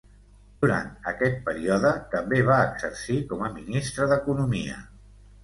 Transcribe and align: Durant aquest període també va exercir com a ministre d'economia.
Durant 0.63 0.87
aquest 1.11 1.37
període 1.49 1.91
també 2.15 2.39
va 2.49 2.57
exercir 2.71 3.19
com 3.35 3.45
a 3.45 3.53
ministre 3.61 4.11
d'economia. 4.15 4.81